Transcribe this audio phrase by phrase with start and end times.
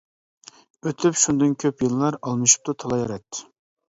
[0.87, 3.43] ئۆتۈپ شۇندىن كۆپ يىللار، ئالمىشىپتۇ تالاي رەت.